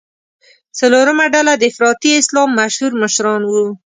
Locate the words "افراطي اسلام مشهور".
1.71-2.91